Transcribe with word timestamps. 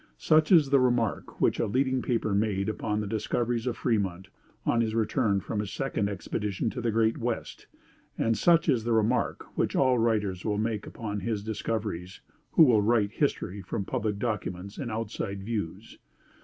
Such 0.17 0.51
is 0.51 0.71
the 0.71 0.79
remark 0.79 1.39
which 1.39 1.59
a 1.59 1.67
leading 1.67 2.01
paper 2.01 2.33
made 2.33 2.69
upon 2.69 3.01
the 3.01 3.05
discoveries 3.05 3.67
of 3.67 3.77
Fremont, 3.77 4.29
on 4.65 4.81
his 4.81 4.95
return 4.95 5.41
from 5.41 5.59
his 5.59 5.69
second 5.69 6.09
expedition 6.09 6.71
to 6.71 6.81
the 6.81 6.89
great 6.89 7.19
West; 7.19 7.67
and 8.17 8.35
such 8.35 8.67
is 8.67 8.83
the 8.83 8.93
remark 8.93 9.55
which 9.55 9.75
all 9.75 9.99
writers 9.99 10.43
will 10.43 10.57
make 10.57 10.87
upon 10.87 11.17
all 11.17 11.19
his 11.19 11.43
discoveries 11.43 12.19
who 12.53 12.75
write 12.79 13.11
history 13.11 13.61
from 13.61 13.85
public 13.85 14.17
documents 14.17 14.79
and 14.79 14.89
outside 14.89 15.43
views. 15.43 15.99